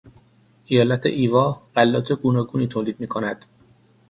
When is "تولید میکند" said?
2.73-3.39